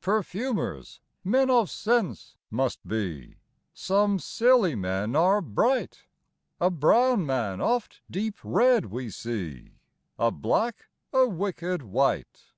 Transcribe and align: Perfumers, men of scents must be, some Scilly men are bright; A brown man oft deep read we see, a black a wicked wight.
Perfumers, 0.00 1.00
men 1.22 1.50
of 1.50 1.68
scents 1.68 2.34
must 2.50 2.88
be, 2.88 3.36
some 3.74 4.18
Scilly 4.18 4.74
men 4.74 5.14
are 5.14 5.42
bright; 5.42 6.04
A 6.58 6.70
brown 6.70 7.26
man 7.26 7.60
oft 7.60 8.00
deep 8.10 8.38
read 8.42 8.86
we 8.86 9.10
see, 9.10 9.74
a 10.18 10.30
black 10.30 10.88
a 11.12 11.28
wicked 11.28 11.82
wight. 11.82 12.52